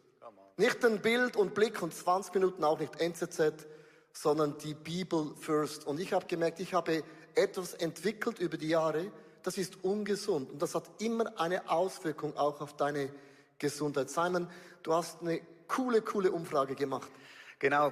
[0.62, 3.66] Nicht ein Bild und Blick und 20 Minuten auch nicht NZZ,
[4.14, 5.88] sondern die Bibel first.
[5.88, 10.52] Und ich habe gemerkt, ich habe etwas entwickelt über die Jahre, das ist ungesund.
[10.52, 13.10] Und das hat immer eine Auswirkung auch auf deine
[13.58, 14.12] Gesundheit.
[14.12, 14.48] Simon,
[14.84, 17.10] du hast eine coole, coole Umfrage gemacht.
[17.58, 17.92] Genau,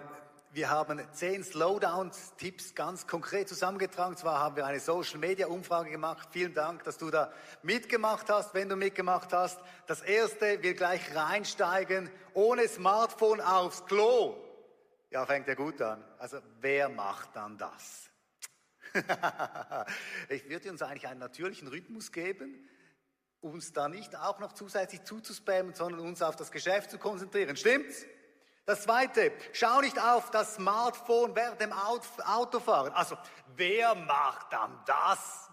[0.52, 4.18] wir haben zehn Slowdowns-Tipps ganz konkret zusammengetragen.
[4.18, 6.30] Zwar haben wir eine Social-Media-Umfrage gemacht.
[6.32, 7.32] Vielen Dank, dass du da
[7.62, 9.60] mitgemacht hast, wenn du mitgemacht hast.
[9.86, 14.38] Das erste, wir gleich reinsteigen, ohne Smartphone aufs Klo.
[15.12, 16.04] Ja, fängt ja gut an.
[16.18, 18.10] Also, wer macht dann das?
[20.30, 22.68] ich würde uns eigentlich einen natürlichen Rhythmus geben,
[23.40, 27.56] uns da nicht auch noch zusätzlich zuzuspammen, sondern uns auf das Geschäft zu konzentrieren.
[27.56, 28.06] Stimmt's?
[28.70, 32.94] Das zweite, schau nicht auf das Smartphone während dem Autofahren.
[32.94, 33.18] Also,
[33.56, 35.50] wer macht dann das?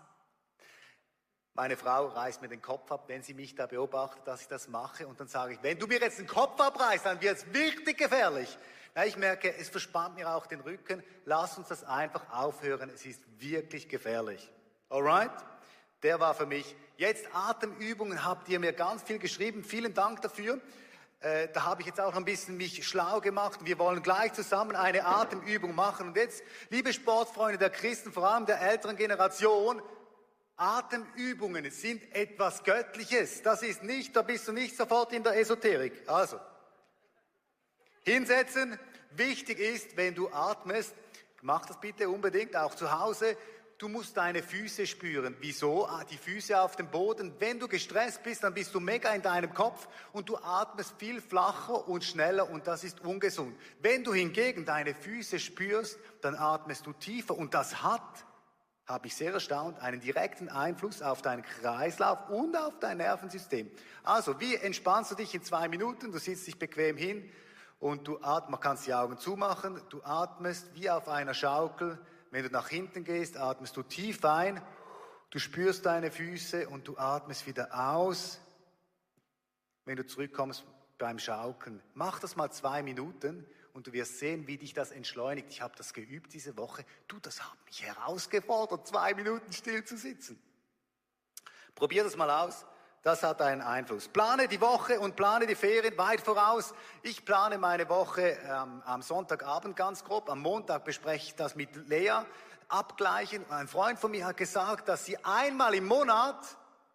[1.55, 4.68] Meine Frau reißt mir den Kopf ab, wenn sie mich da beobachtet, dass ich das
[4.68, 5.07] mache.
[5.07, 7.96] Und dann sage ich, wenn du mir jetzt den Kopf abreißt, dann wird es wirklich
[7.96, 8.59] gefährlich.
[8.94, 11.02] Na, ich merke, es verspannt mir auch den Rücken.
[11.24, 12.90] Lass uns das einfach aufhören.
[12.90, 14.52] Es ist wirklich gefährlich.
[14.90, 15.33] Alright?
[16.02, 16.76] Der war für mich.
[16.98, 19.64] Jetzt Atemübungen habt ihr mir ganz viel geschrieben.
[19.64, 20.61] Vielen Dank dafür.
[21.20, 23.61] Äh, da habe ich jetzt auch ein bisschen mich schlau gemacht.
[23.64, 26.09] Wir wollen gleich zusammen eine Atemübung machen.
[26.09, 29.81] Und jetzt, liebe Sportfreunde der Christen, vor allem der älteren Generation,
[30.57, 33.42] Atemübungen sind etwas Göttliches.
[33.42, 35.92] Das ist nicht, da bist du nicht sofort in der Esoterik.
[36.07, 36.38] Also,
[38.05, 38.79] hinsetzen.
[39.11, 40.94] Wichtig ist, wenn du atmest,
[41.40, 43.37] mach das bitte unbedingt auch zu Hause
[43.79, 45.37] du musst deine Füße spüren.
[45.41, 45.87] Wieso?
[45.87, 47.35] Ah, die Füße auf dem Boden.
[47.39, 51.21] Wenn du gestresst bist, dann bist du mega in deinem Kopf und du atmest viel
[51.21, 53.57] flacher und schneller und das ist ungesund.
[53.81, 58.25] Wenn du hingegen deine Füße spürst, dann atmest du tiefer und das hat,
[58.87, 63.71] habe ich sehr erstaunt, einen direkten Einfluss auf deinen Kreislauf und auf dein Nervensystem.
[64.05, 66.12] Also, wie entspannst du dich in zwei Minuten?
[66.12, 67.31] Du sitzt dich bequem hin
[67.81, 71.99] und du atmest, man kann die Augen zumachen, du atmest wie auf einer Schaukel,
[72.31, 74.62] wenn du nach hinten gehst, atmest du tief ein,
[75.31, 78.41] du spürst deine Füße und du atmest wieder aus.
[79.85, 80.65] Wenn du zurückkommst
[80.99, 85.49] beim Schaukeln, mach das mal zwei Minuten und du wirst sehen, wie dich das entschleunigt.
[85.51, 86.85] Ich habe das geübt diese Woche.
[87.09, 90.43] Du, das hat mich herausgefordert, zwei Minuten still zu sitzen.
[91.75, 92.65] Probier das mal aus.
[93.02, 94.09] Das hat einen Einfluss.
[94.09, 96.74] Plane die Woche und plane die Ferien weit voraus.
[97.02, 100.28] Ich plane meine Woche ähm, am Sonntagabend ganz grob.
[100.28, 102.24] Am Montag bespreche ich das mit Lea.
[102.68, 103.48] Abgleichen.
[103.50, 106.37] Ein Freund von mir hat gesagt, dass sie einmal im Monat,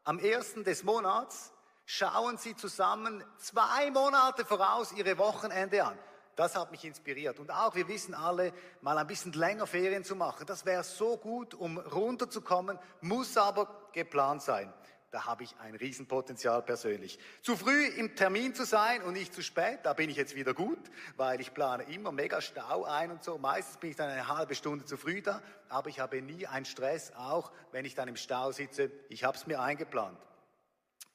[0.04, 1.54] am ersten des Monats,
[1.86, 5.98] schauen sie zusammen zwei Monate voraus ihre Wochenende an.
[6.36, 7.40] Das hat mich inspiriert.
[7.40, 10.46] Und auch, wir wissen alle, mal ein bisschen länger Ferien zu machen.
[10.46, 14.74] Das wäre so gut, um runterzukommen, muss aber geplant sein.
[15.12, 17.20] Da habe ich ein Riesenpotenzial persönlich.
[17.42, 20.54] Zu früh im Termin zu sein und nicht zu spät, da bin ich jetzt wieder
[20.54, 20.80] gut,
[21.18, 23.38] weil ich plane immer mega Stau ein und so.
[23.38, 26.64] Meistens bin ich dann eine halbe Stunde zu früh da, aber ich habe nie einen
[26.64, 28.90] Stress, auch wenn ich dann im Stau sitze.
[29.10, 30.18] Ich habe es mir eingeplant.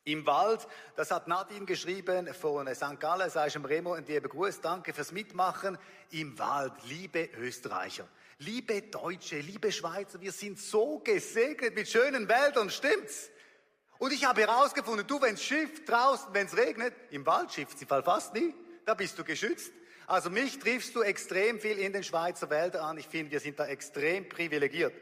[0.04, 3.00] Im Wald, das hat Nadine geschrieben von St.
[3.00, 4.62] Gallen, sei ich im Remo und dir begrüßt.
[4.62, 5.78] Danke fürs Mitmachen.
[6.10, 8.06] Im Wald, liebe Österreicher,
[8.40, 13.30] liebe Deutsche, liebe Schweizer, wir sind so gesegnet mit schönen Wäldern, stimmt's?
[13.98, 18.34] Und ich habe herausgefunden, du, wenn's schifft draußen, wenn's regnet, im Wald schifft sie fast
[18.34, 18.54] nie,
[18.84, 19.72] da bist du geschützt.
[20.06, 22.98] Also mich triffst du extrem viel in den Schweizer Wäldern an.
[22.98, 24.94] Ich finde, wir sind da extrem privilegiert.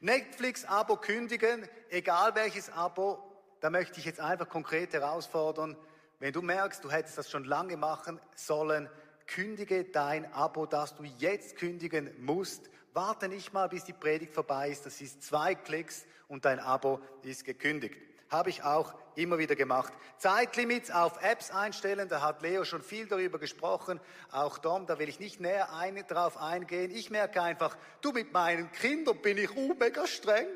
[0.00, 3.18] Netflix-Abo kündigen, egal welches Abo,
[3.60, 5.76] da möchte ich jetzt einfach konkret herausfordern.
[6.20, 8.88] Wenn du merkst, du hättest das schon lange machen sollen,
[9.26, 12.70] kündige dein Abo, das du jetzt kündigen musst.
[12.92, 14.86] Warte nicht mal, bis die Predigt vorbei ist.
[14.86, 17.96] Das ist zwei Klicks und dein Abo ist gekündigt.
[18.30, 19.92] Habe ich auch immer wieder gemacht.
[20.18, 24.00] Zeitlimits auf Apps einstellen, da hat Leo schon viel darüber gesprochen.
[24.30, 26.90] Auch Dom, da will ich nicht näher ein, drauf eingehen.
[26.90, 30.46] Ich merke einfach, du mit meinen Kindern bin ich uh, mega streng.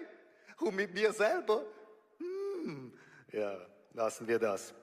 [0.60, 1.62] Und mit mir selber,
[2.18, 2.92] hm,
[3.30, 3.56] ja,
[3.92, 4.74] lassen wir das.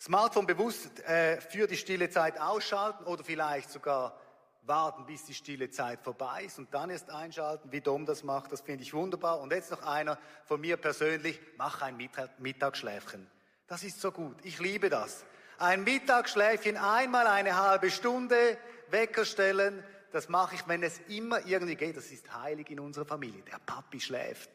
[0.00, 4.18] Smartphone bewusst äh, für die stille Zeit ausschalten oder vielleicht sogar
[4.62, 8.52] warten, bis die stille Zeit vorbei ist und dann erst einschalten, wie Dom das macht,
[8.52, 9.40] das finde ich wunderbar.
[9.40, 11.96] Und jetzt noch einer von mir persönlich, mach ein
[12.38, 13.26] Mittagsschläfchen.
[13.66, 15.24] Das ist so gut, ich liebe das.
[15.58, 18.58] Ein Mittagsschläfchen, einmal eine halbe Stunde,
[18.90, 21.96] Wecker stellen, das mache ich, wenn es immer irgendwie geht.
[21.96, 23.42] Das ist heilig in unserer Familie.
[23.42, 24.50] Der Papi schläft.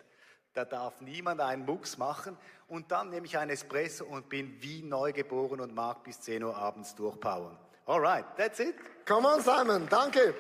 [0.54, 2.38] Da darf niemand einen Mucks machen.
[2.68, 6.58] Und dann nehme ich ein Espresso und bin wie neugeboren und mag bis 10 Uhr
[6.58, 7.58] abends durchpowern.
[7.88, 8.76] Alright, that's it.
[9.06, 10.34] Come on, Simon, danke.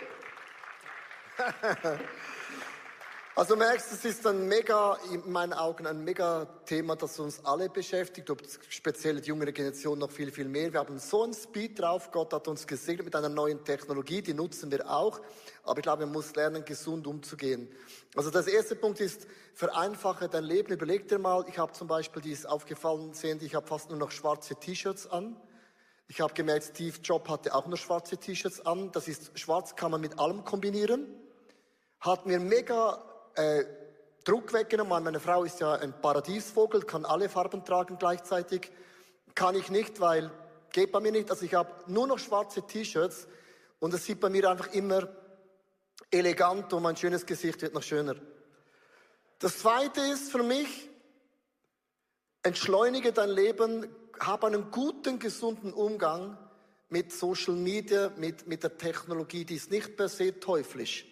[3.38, 7.68] Also merkst, es ist ein mega, in meinen Augen ein mega Thema, das uns alle
[7.68, 10.72] beschäftigt, ob speziell die jüngere Generation noch viel, viel mehr.
[10.72, 14.34] Wir haben so einen Speed drauf, Gott hat uns gesegnet mit einer neuen Technologie, die
[14.34, 15.20] nutzen wir auch,
[15.64, 17.68] aber ich glaube, man muss lernen, gesund umzugehen.
[18.16, 22.22] Also das erste Punkt ist, vereinfache dein Leben, überleg dir mal, ich habe zum Beispiel,
[22.22, 25.36] die ist aufgefallen, sehen, ich habe fast nur noch schwarze T-Shirts an.
[26.08, 28.92] Ich habe gemerkt, Steve Job hatte auch nur schwarze T-Shirts an.
[28.92, 31.08] Das ist schwarz, kann man mit allem kombinieren.
[32.00, 33.04] Hat mir mega
[33.36, 33.66] äh,
[34.24, 35.04] Druck weggenommen.
[35.04, 38.72] Meine Frau ist ja ein Paradiesvogel, kann alle Farben tragen gleichzeitig.
[39.34, 40.32] Kann ich nicht, weil
[40.72, 41.32] geht bei mir nicht.
[41.32, 43.28] Also ich habe nur noch schwarze T-Shirts
[43.80, 45.08] und es sieht bei mir einfach immer
[46.12, 48.16] elegant und mein schönes Gesicht wird noch schöner.
[49.40, 50.90] Das zweite ist für mich,
[52.44, 53.88] entschleunige dein Leben,
[54.20, 56.38] hab einen guten, gesunden Umgang
[56.90, 61.06] mit Social Media, mit, mit der Technologie, die ist nicht per se teuflisch,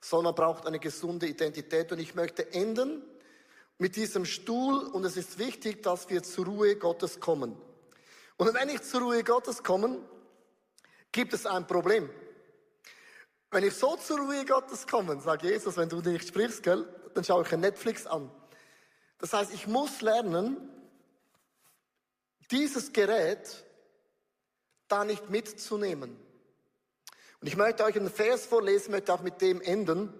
[0.00, 1.92] sondern braucht eine gesunde Identität.
[1.92, 3.02] Und ich möchte enden
[3.78, 7.56] mit diesem Stuhl und es ist wichtig, dass wir zur Ruhe Gottes kommen.
[8.36, 9.98] Und wenn ich zur Ruhe Gottes komme,
[11.12, 12.08] gibt es ein Problem.
[13.50, 17.24] Wenn ich so zur Ruhe Gottes komme, sagt Jesus, wenn du nicht sprichst, gell, dann
[17.24, 18.30] schaue ich Netflix an.
[19.18, 20.56] Das heißt, ich muss lernen,
[22.50, 23.64] dieses Gerät
[24.88, 26.16] da nicht mitzunehmen.
[27.40, 30.12] Und ich möchte euch einen Vers vorlesen, möchte auch mit dem enden.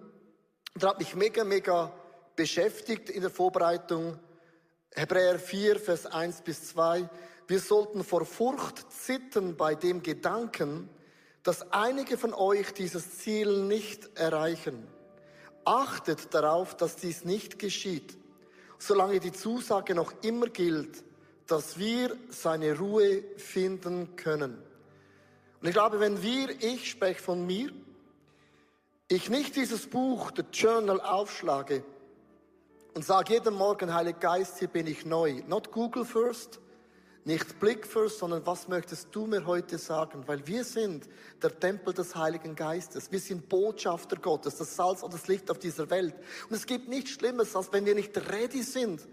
[0.75, 1.93] Der hat mich mega, mega
[2.35, 4.17] beschäftigt in der Vorbereitung.
[4.91, 7.09] Hebräer 4, Vers 1 bis 2.
[7.47, 10.89] Wir sollten vor Furcht zittern bei dem Gedanken,
[11.43, 14.87] dass einige von euch dieses Ziel nicht erreichen.
[15.65, 18.17] Achtet darauf, dass dies nicht geschieht,
[18.79, 21.03] solange die Zusage noch immer gilt,
[21.51, 24.57] dass wir seine Ruhe finden können.
[25.59, 27.71] Und ich glaube, wenn wir, ich spreche von mir,
[29.09, 31.83] ich nicht dieses Buch, the Journal, aufschlage
[32.93, 35.43] und sage jeden Morgen, Heiliger Geist, hier bin ich neu.
[35.45, 36.61] Not Google first,
[37.25, 40.23] nicht Blick first, sondern was möchtest du mir heute sagen?
[40.27, 41.09] Weil wir sind
[41.43, 43.11] der Tempel des Heiligen Geistes.
[43.11, 46.15] Wir sind Botschafter Gottes, das Salz und das Licht auf dieser Welt.
[46.49, 49.05] Und es gibt nichts Schlimmes, als wenn wir nicht ready sind,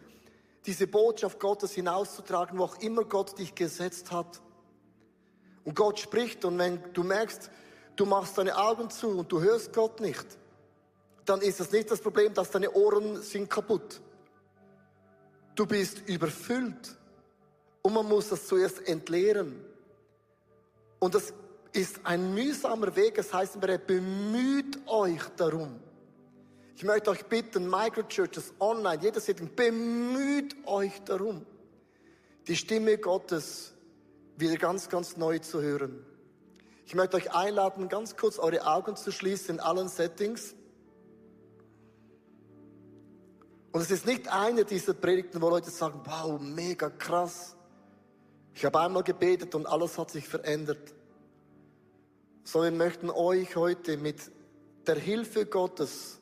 [0.66, 4.40] diese Botschaft Gottes hinauszutragen, wo auch immer Gott dich gesetzt hat.
[5.64, 7.50] Und Gott spricht und wenn du merkst,
[7.96, 10.26] du machst deine Augen zu und du hörst Gott nicht,
[11.24, 14.00] dann ist es nicht das Problem, dass deine Ohren sind kaputt.
[15.54, 16.96] Du bist überfüllt
[17.82, 19.64] und man muss das zuerst entleeren.
[20.98, 21.34] Und das
[21.72, 25.80] ist ein mühsamer Weg, es heißt, bemüht euch darum.
[26.78, 31.44] Ich möchte euch bitten, Microchurches online, jeder Setting, bemüht euch darum,
[32.46, 33.74] die Stimme Gottes
[34.36, 36.06] wieder ganz, ganz neu zu hören.
[36.86, 40.54] Ich möchte euch einladen, ganz kurz eure Augen zu schließen in allen Settings.
[43.72, 47.56] Und es ist nicht eine dieser Predigten, wo Leute sagen, wow, mega krass.
[48.54, 50.94] Ich habe einmal gebetet und alles hat sich verändert.
[52.44, 54.30] Sondern wir möchten euch heute mit
[54.86, 56.17] der Hilfe Gottes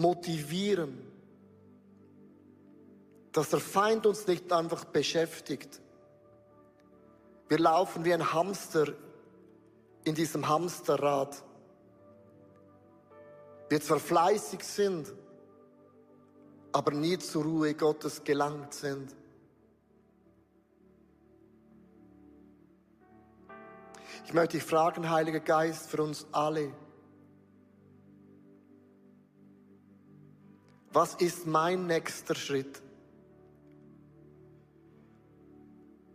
[0.00, 0.98] motivieren,
[3.32, 5.80] dass der Feind uns nicht einfach beschäftigt.
[7.48, 8.94] Wir laufen wie ein Hamster
[10.04, 11.44] in diesem Hamsterrad.
[13.68, 15.12] Wir zwar fleißig sind,
[16.72, 19.14] aber nie zur Ruhe Gottes gelangt sind.
[24.24, 26.72] Ich möchte dich fragen, Heiliger Geist, für uns alle.
[30.92, 32.82] Was ist mein nächster Schritt?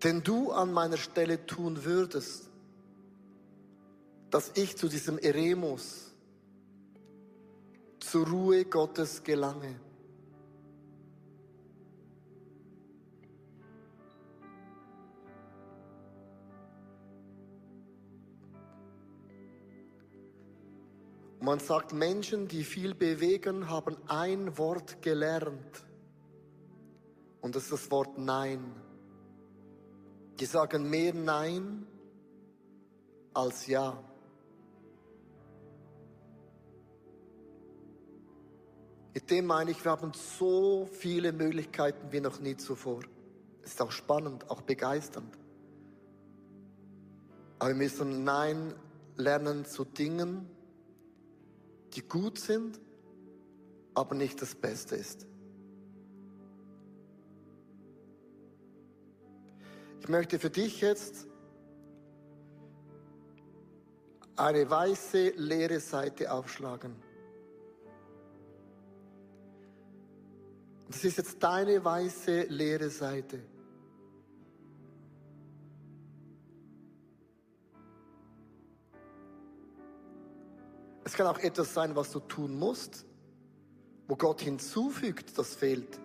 [0.06, 2.48] den du an meiner Stelle tun würdest,
[4.30, 6.12] dass ich zu diesem Eremus,
[8.00, 9.80] zur Ruhe Gottes gelange.
[21.46, 25.86] Man sagt, Menschen, die viel bewegen, haben ein Wort gelernt.
[27.40, 28.74] Und das ist das Wort Nein.
[30.40, 31.86] Die sagen mehr Nein
[33.32, 34.04] als Ja.
[39.14, 43.02] Mit dem meine ich, wir haben so viele Möglichkeiten wie noch nie zuvor.
[43.62, 45.38] Es ist auch spannend, auch begeisternd.
[47.60, 48.74] Aber wir müssen Nein
[49.16, 50.50] lernen zu Dingen,
[51.96, 52.80] die gut sind,
[53.94, 55.26] aber nicht das Beste ist.
[60.02, 61.28] Ich möchte für dich jetzt
[64.36, 66.96] eine weiße leere Seite aufschlagen.
[70.88, 73.40] Das ist jetzt deine weiße leere Seite.
[81.06, 83.06] Es kann auch etwas sein, was du tun musst,
[84.08, 86.00] wo Gott hinzufügt, das fehlt.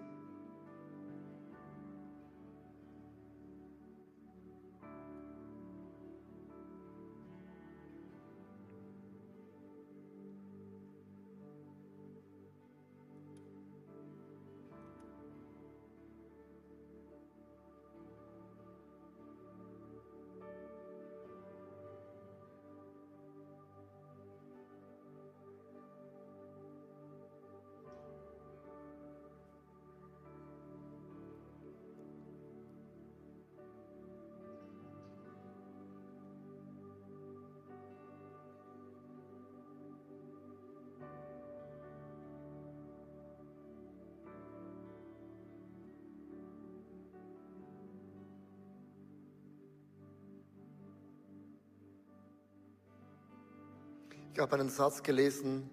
[54.33, 55.69] Ich habe einen Satz gelesen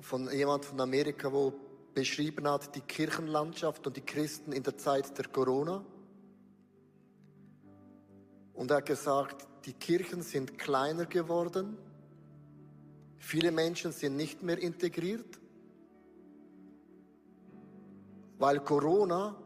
[0.00, 1.52] von jemand von Amerika, wo
[1.94, 5.84] beschrieben hat die Kirchenlandschaft und die Christen in der Zeit der Corona.
[8.52, 11.78] Und er hat gesagt, die Kirchen sind kleiner geworden,
[13.16, 15.38] viele Menschen sind nicht mehr integriert,
[18.38, 19.36] weil Corona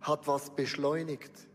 [0.00, 1.47] hat was beschleunigt.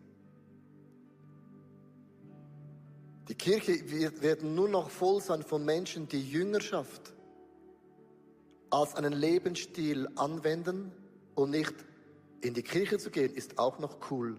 [3.29, 7.13] Die Kirche wird, werden nur noch voll sein von Menschen, die Jüngerschaft
[8.69, 10.91] als einen Lebensstil anwenden
[11.35, 11.73] und nicht
[12.41, 14.35] in die Kirche zu gehen, ist auch noch cool.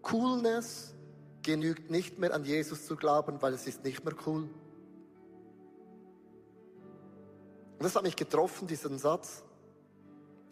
[0.00, 0.94] Coolness
[1.42, 4.48] genügt nicht mehr an Jesus zu glauben, weil es ist nicht mehr cool.
[7.78, 9.44] Und das hat mich getroffen, diesen Satz.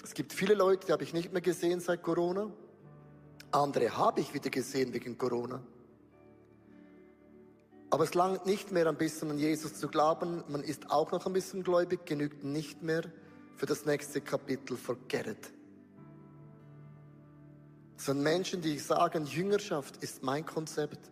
[0.03, 2.51] Es gibt viele Leute, die habe ich nicht mehr gesehen seit Corona.
[3.51, 5.63] Andere habe ich wieder gesehen wegen Corona.
[7.91, 11.27] Aber es langt nicht mehr ein bisschen an Jesus zu glauben, man ist auch noch
[11.27, 13.03] ein bisschen gläubig, genügt nicht mehr
[13.57, 15.53] für das nächste Kapitel, forget it.
[17.99, 21.11] Es sind Menschen, die sagen, Jüngerschaft ist mein Konzept.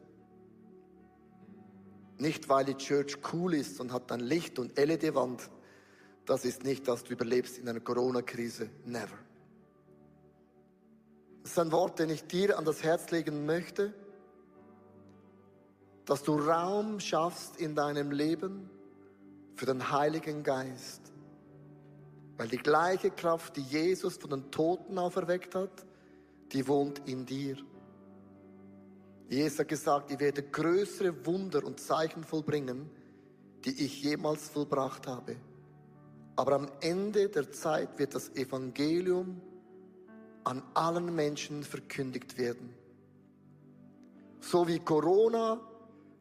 [2.17, 5.51] Nicht, weil die Church cool ist und hat ein Licht und LED-Wand.
[6.25, 8.71] Das ist nicht, dass du überlebst in einer Corona-Krise.
[8.87, 9.19] Never.
[11.43, 13.93] Das ist ein Wort, den ich dir an das Herz legen möchte
[16.09, 18.71] dass du Raum schaffst in deinem Leben
[19.57, 21.13] für den Heiligen Geist.
[22.39, 25.85] Weil die gleiche Kraft, die Jesus von den Toten auferweckt hat,
[26.51, 27.59] die wohnt in dir.
[29.29, 32.89] Jesus hat gesagt, ich werde größere Wunder und Zeichen vollbringen,
[33.67, 35.37] die ich jemals vollbracht habe.
[36.37, 39.43] Aber am Ende der Zeit wird das Evangelium
[40.45, 42.73] an allen Menschen verkündigt werden.
[44.41, 45.68] So wie Corona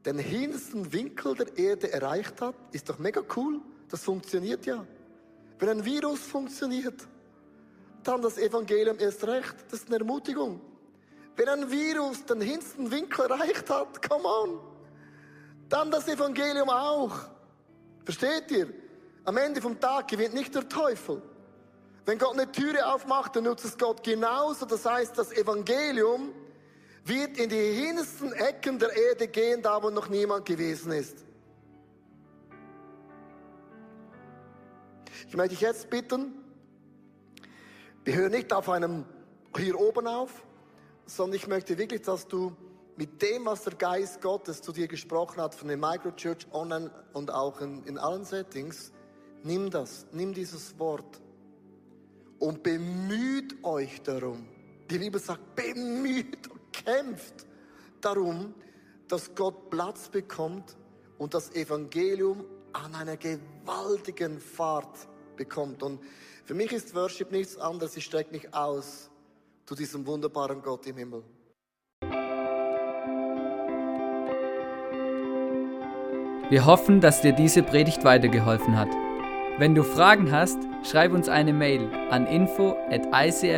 [0.08, 3.60] den hintersten Winkel der Erde erreicht hat, ist doch mega cool.
[3.90, 4.86] Das funktioniert ja.
[5.60, 7.06] Wenn ein Virus funktioniert,
[8.04, 9.56] dann das Evangelium erst recht.
[9.70, 10.62] Das ist eine Ermutigung.
[11.36, 14.60] Wenn ein Virus den hintersten Winkel erreicht hat, come on,
[15.68, 17.14] dann das Evangelium auch.
[18.06, 18.74] Versteht ihr?
[19.26, 21.22] Am Ende vom Tag gewinnt nicht der Teufel.
[22.06, 24.66] Wenn Gott eine Türe aufmacht, dann nutzt es Gott genauso.
[24.66, 26.32] Das heißt, das Evangelium
[27.08, 31.26] wird in die hintersten Ecken der Erde gehen, da wo noch niemand gewesen ist.
[35.28, 36.34] Ich möchte dich jetzt bitten,
[38.04, 39.06] wir hören nicht auf einem
[39.56, 40.46] hier oben auf,
[41.06, 42.56] sondern ich möchte wirklich, dass du
[42.96, 47.32] mit dem, was der Geist Gottes zu dir gesprochen hat, von der Microchurch online und
[47.32, 48.92] auch in, in allen Settings,
[49.44, 51.22] nimm das, nimm dieses Wort
[52.40, 54.48] und bemüht euch darum.
[54.90, 56.50] Die Bibel sagt, bemüht
[56.86, 57.46] kämpft
[58.02, 58.54] darum,
[59.08, 60.76] dass Gott Platz bekommt
[61.18, 65.82] und das Evangelium an einer gewaltigen Fahrt bekommt.
[65.84, 66.00] Und
[66.46, 69.10] für mich ist Worship nichts anderes, ich strecke mich aus
[69.66, 71.24] zu diesem wunderbaren Gott im Himmel.
[76.50, 78.88] Wir hoffen, dass dir diese Predigt weitergeholfen hat.
[79.58, 83.58] Wenn du Fragen hast, schreib uns eine Mail an info at icf-vlbg.at.